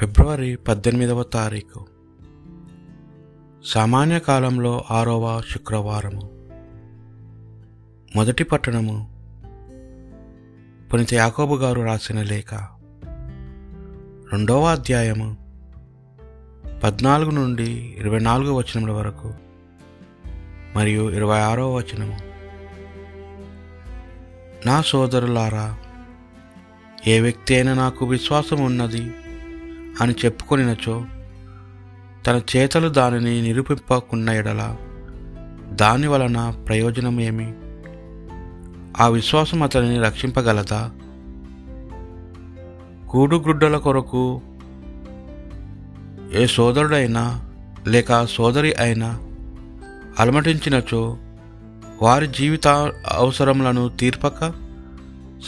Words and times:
ఫిబ్రవరి 0.00 0.56
పద్దెనిమిదవ 0.56 1.22
తారీఖు. 1.22 1.86
సామాన్య 3.64 4.18
కాలంలో 4.18 4.84
ఆరవ 4.90 5.40
శుక్రవారము. 5.40 6.30
మొదటి 8.16 8.44
పట్టణము 8.44 9.12
పునిత 10.92 11.14
యాకోబు 11.14 11.54
గారు 11.54 11.82
రాసిన 11.82 12.22
లేఖ. 12.22 12.54
రెండవ 14.32 14.64
అధ్యాయము 14.64 15.36
పద్నాలుగు 16.84 17.30
నుండి 17.30 17.96
ఇరవై 17.98 18.18
నాలుగు 18.18 18.52
వచనముల 18.52 18.90
వరకు 18.90 19.34
మరియు 20.76 21.10
ఇరవై 21.10 21.38
ఆరవ 21.38 21.76
వచనము. 21.76 22.18
నా 24.66 24.82
సోదరులారా 24.82 25.78
ఏ 27.06 27.20
వ్యక్తి 27.20 27.54
అయినా 27.54 27.74
నాకు 27.74 28.06
విశ్వాసం 28.06 28.64
ఉన్నది 28.64 29.14
అని 30.00 30.14
చెప్పుకొనినచో 30.24 31.04
తన 32.26 32.40
చేతలు 32.56 32.88
దానిని 32.88 33.42
నిరూపింపకున్న 33.42 34.30
ఎడల 34.30 34.76
దాని 35.70 36.06
వలన 36.06 36.54
ప్రయోజనం 36.66 37.20
ఏమి 37.20 37.52
ఆ 39.02 39.08
విశ్వాసం 39.08 39.62
అతనిని 39.62 39.98
రక్షింపగలదా? 39.98 40.90
కూడుగుడ్డల 43.10 43.76
కొరకు 43.76 44.40
ఏ 46.34 46.46
సోదరుడైనా 46.46 47.50
లేక 47.86 48.26
సోదరి 48.26 48.74
అయినా 48.74 49.20
అలమటించినచో 50.18 51.16
వారి 52.02 52.26
జీవిత 52.26 52.68
అవసరములను 53.12 53.88
తీర్పక 53.88 54.52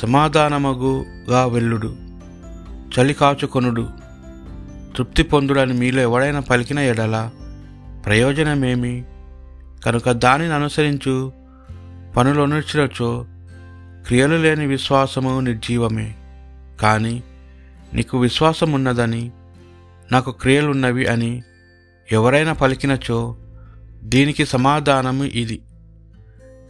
సమాధానమగుగా 0.00 1.46
వెళ్ళుడు 1.46 1.96
చలికాచుకొనుడు 2.98 3.88
తృప్తి 4.96 5.22
పొందుడని 5.22 5.72
మీలో 5.72 6.02
ఎవడైనా 6.02 6.40
పలికిన 6.40 6.78
ఎడల 6.78 7.30
ప్రయోజనమేమి? 8.06 9.04
కనుక 9.86 10.10
దానిని 10.10 10.54
అనుసరించు 10.54 11.32
పనులు 12.16 12.42
అనుసరించో 12.42 13.26
క్రియలు 14.06 14.36
లేని 14.36 14.66
విశ్వాసము 14.66 15.40
నిర్జీవమే. 15.40 16.14
కానీ 16.80 17.22
నీకు 17.94 18.18
విశ్వాసం 18.18 18.72
ఉన్నదని 18.72 19.30
నాకు 20.12 20.30
క్రియలున్నవి 20.30 21.06
అని 21.06 21.42
ఎవరైనా 22.12 22.52
పలికినచో 22.52 23.36
దీనికి 24.02 24.46
సమాధానము 24.46 25.24
ఇది. 25.24 25.62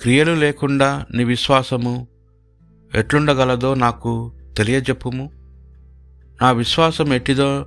క్రియలు 0.02 0.32
లేకుండా 0.32 1.06
నీ 1.14 1.24
విశ్వాసము 1.24 2.08
ఎట్లుండగలదో 2.94 3.74
నాకు 3.74 4.32
తెలియజెప్పుము. 4.56 5.30
నా 6.42 6.50
విశ్వాసం 6.50 7.12
ఎట్టిదో 7.12 7.66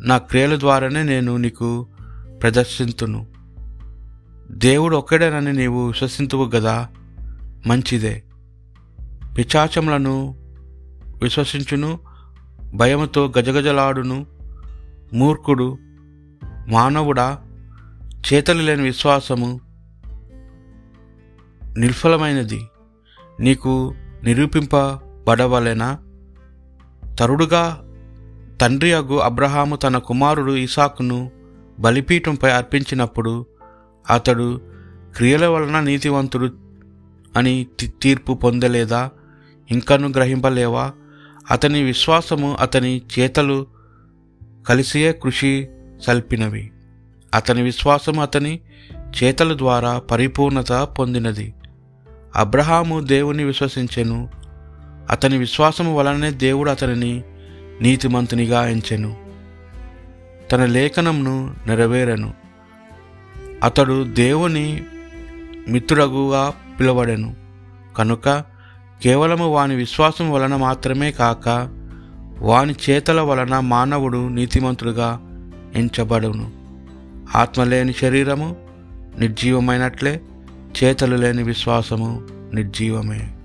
నా 0.00 0.18
క్రియల 0.18 0.58
ద్వారానే 0.58 1.02
నేను 1.02 1.36
నీకు 1.36 1.86
ప్రదర్శింతును. 2.42 3.26
దేవుడు 4.50 4.96
ఒక్కడేనని 4.96 5.52
నీవు 5.52 5.86
విశ్వసింతువు 5.86 6.44
గదా? 6.44 6.88
మంచిదే. 7.66 8.22
పిచాచములను 9.38 10.36
విశ్వసించును 11.22 11.98
భయముతో 12.74 13.32
గజగజలాడును. 13.38 14.26
మూర్ఖుడు 15.12 15.78
మానవుడా 16.68 17.38
చేతలు 18.04 18.62
లేని 18.62 18.82
విశ్వాసము 18.82 19.60
నిర్ఫలమైనది. 21.78 22.66
నీకు 23.40 23.94
నిరూపింపబడవలెనా? 24.24 25.98
తరుడుగా 27.18 27.83
తండ్రి 28.64 28.92
అగు 28.92 29.16
అబ్రహాము 29.16 29.76
తన 29.76 29.98
కుమారుడు 29.98 30.52
ఇసాకును 30.52 31.30
బలిపీఠంపై 31.78 32.50
అర్పించినప్పుడు 32.50 33.46
అతడు 34.10 34.60
క్రియల 35.16 35.46
వలన 35.46 35.80
నీతివంతుడు 35.80 36.50
అని 37.36 37.66
తీర్పు 38.02 38.32
పొందలేదా? 38.32 39.10
ఇంకను 39.70 40.08
గ్రహింపలేవా? 40.08 40.92
అతని 41.50 41.82
విశ్వాసము 41.82 42.56
అతని 42.60 43.02
చేతలు 43.18 43.66
కలిసియే 44.68 45.12
కృషి 45.12 45.68
సల్పినవి. 46.06 46.72
అతని 47.34 47.62
విశ్వాసము 47.62 48.22
అతని 48.22 48.60
చేతల 49.22 49.58
ద్వారా 49.58 49.98
పరిపూర్ణత 49.98 50.72
పొందినది. 50.72 51.54
అబ్రహాము 52.36 53.00
దేవుని 53.00 53.44
విశ్వసించెను. 53.44 54.28
అతని 55.10 55.38
విశ్వాసము 55.38 55.96
వలనే 55.96 56.30
దేవుడు 56.30 56.70
అతనిని 56.70 57.24
నీతిమంతునిగా 57.80 58.66
ఎంచెను. 58.66 59.16
తన 60.52 60.64
లేఖనంను 60.64 61.54
నెరవేరను. 61.66 62.34
అతడు 63.62 64.04
దేవుని 64.04 64.82
మిత్రుడగుగా 65.68 66.54
పిలువడెను 66.80 67.36
కనుక 67.98 68.28
కేవలము 69.02 69.48
వాని 69.48 69.74
విశ్వాసం 69.74 70.32
వలన 70.32 70.56
మాత్రమే 70.56 71.12
కాక 71.12 71.68
వాని 72.38 72.74
చేతల 72.90 73.20
వలన 73.20 73.60
మానవుడు 73.60 74.28
నీతిమంతుడుగా 74.28 75.20
ఎంచబడును. 75.74 76.52
ఆత్మలేని 77.36 77.92
శరీరము 77.92 78.56
నిర్జీవమైనట్లే 79.18 80.20
చేతలు 80.84 81.16
లేని 81.16 81.42
విశ్వాసము 81.42 82.22
నిర్జీవమే. 82.54 83.36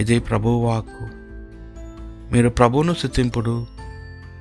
ఇది 0.00 0.18
ప్రభువాక్కు. 0.18 1.21
మీరు 2.32 2.48
ప్రభువును 2.48 2.94
స్థుతింపుడు 2.94 3.66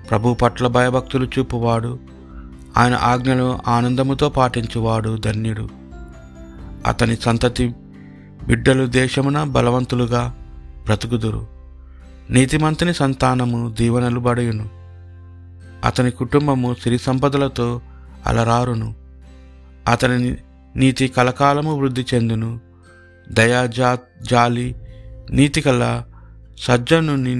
ప్రభు 0.09 0.33
పట్ల 0.33 0.67
భయభక్తులు 0.67 1.25
చూపువాడు 1.25 1.99
ఆయన 2.77 2.95
ఆజ్ఞలు 2.95 3.59
ఆనందముతో 3.67 4.29
పాటించువాడు 4.29 5.17
ధన్యుడు. 5.17 5.69
అతని 6.85 7.15
సంతతి 7.15 7.75
బిడ్డలు 8.47 8.85
దేశమున 8.85 9.43
బలవంతులుగా 9.43 10.35
బ్రతుకుదురు. 10.85 11.47
నీతిమంతుని 12.29 12.93
సంతానము 12.93 13.75
దీవెనలు 13.79 14.19
బడయును. 14.19 14.69
అతని 15.85 16.11
కుటుంబము 16.11 16.75
సిరి 16.83 16.97
సంపదలతో 16.97 17.81
అలరారును. 18.25 18.95
అతని 19.87 20.37
నీతి 20.75 21.07
కలకాలము 21.07 21.77
వృద్ధి 21.77 22.05
చెందును. 22.13 22.59
దయా 23.31 23.65
జా 23.65 23.97
జాలి 24.29 24.75
నీతి 25.31 25.61
కల 25.61 26.03
సజ్జనుని 26.59 27.35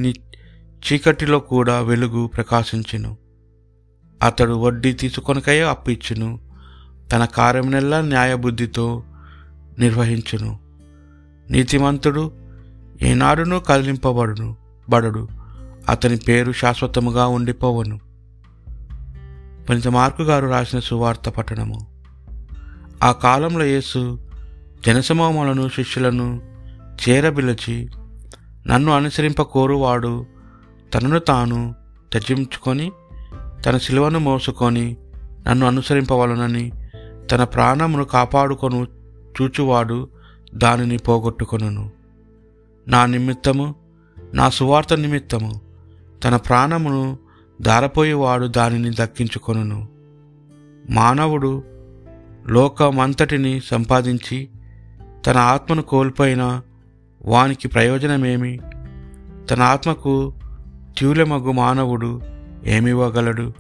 చీకటిలో 0.88 1.40
కూడా 1.40 1.82
వెలుగు 1.82 2.28
ప్రకాశించును. 2.28 3.18
అతడు 4.24 4.54
వడ్డీ 4.54 4.94
తీసుకొనకయే 4.94 5.64
అప్పిచ్చును. 5.64 6.40
తన 7.12 7.26
కార్యమునెల్లా 7.26 8.02
న్యాయబుద్ధితో 8.02 9.04
నిర్వహించును. 9.80 10.60
నీతిమంతుడు 11.50 12.32
ఏనాడును 13.02 13.60
కదిలింపబడును 13.60 14.58
బడడు. 14.90 15.28
అతని 15.90 16.18
పేరు 16.18 16.52
శాశ్వతముగా 16.52 17.28
ఉండిపోవను. 17.28 18.00
పునిత 19.70 19.88
మార్కు 19.88 20.22
గారు 20.22 20.48
రాసిన 20.48 20.80
సువార్త 20.80 21.30
పట్టణము. 21.30 21.88
ఆ 23.04 23.12
కాలంలో 23.12 23.66
యేసు 23.66 24.30
జనసమూహములను 24.86 25.70
శిష్యులను 25.70 26.42
చేరబిలచి 27.10 27.90
నన్ను 28.68 28.92
అనుసరింప 28.92 29.42
కోరువాడు 29.42 30.26
తనను 30.94 31.20
తాను 31.20 31.76
త్యజించుకొని 32.12 32.92
తన 33.66 33.78
శిలువను 33.78 34.20
మోసుకొని 34.20 34.98
నన్ను 35.48 35.68
అనుసరింపవలనని 35.68 36.72
తన 37.32 37.44
ప్రాణమును 37.44 38.04
కాపాడుకొను 38.04 38.88
చూచువాడు 39.42 40.10
దానిని 40.56 40.98
పోగొట్టుకొనును. 40.98 41.92
నా 42.88 43.06
నిమిత్తము 43.06 43.76
నా 44.34 44.50
సువార్త 44.50 44.94
నిమిత్తము 44.94 45.62
తన 46.24 46.36
ప్రాణమును 46.36 47.18
దారపోయేవాడు 47.62 48.46
దానిని 48.46 48.92
దక్కించుకొనును. 49.00 49.88
మానవుడు 50.90 51.64
లోకమంతటిని 52.48 53.62
సంపాదించి 53.66 54.50
తన 55.26 55.38
ఆత్మను 55.38 55.82
కోల్పోయిన 55.82 56.62
వానికి 57.26 57.68
ప్రయోజనమేమి? 57.68 58.60
తన 59.50 59.62
ఆత్మకు 59.62 60.34
త్యూలమగు 60.98 61.52
మానవుడు 61.52 62.22
ఏమివ్వగలడు? 62.66 63.54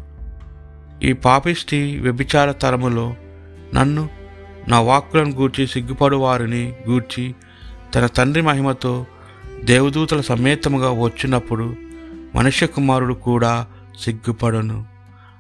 ఈ 1.03 1.13
పాపిష్టి 1.13 1.99
వ్యభిచార 1.99 2.51
తరములో 2.51 3.15
నన్ను 3.75 4.09
నా 4.67 4.79
వాక్కులను 4.79 5.31
గూర్చి 5.31 5.67
సిగ్గుపడు 5.67 6.15
వారిని 6.15 6.73
గూర్చి 6.89 7.35
తన 7.95 8.05
తండ్రి 8.05 8.41
మహిమతో 8.41 9.05
దేవదూతల 9.63 10.21
సమేతముగా 10.21 10.91
వచ్చినప్పుడు 10.91 11.75
మనుష్య 12.35 12.67
కుమారుడు 12.67 13.13
కూడా 13.13 13.67
సిగ్గుపడును 13.99 14.85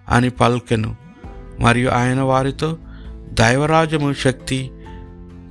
అని 0.09 0.29
పల్కెను. 0.29 0.95
మరియు 1.59 1.89
ఆయన 1.89 2.21
వారితో 2.21 2.77
దైవరాజము 3.33 4.13
శక్తి 4.13 4.71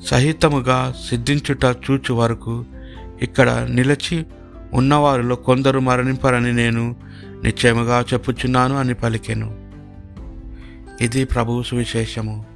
సహితముగా 0.06 0.94
సిద్ధించుట 1.08 1.64
చూచు 1.64 2.14
వరకు 2.14 2.64
ఇక్కడ 3.22 3.66
నిలిచి 3.70 4.26
ఉన్నవారిలో 4.74 5.36
కొందరు 5.36 5.80
మరణింపరని 5.80 6.52
నేను 6.52 6.96
నిశ్చయముగా 7.44 8.04
చెప్పుచున్నాను 8.12 8.78
అని 8.78 8.94
పలికెను. 8.94 9.70
ఇది 11.00 11.24
ప్రభువు 11.24 11.62
సువిశేషము. 11.62 12.49